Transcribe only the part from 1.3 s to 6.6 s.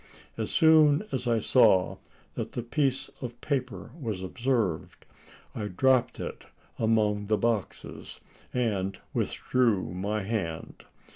saw that the piece of paper was observed, I dropped it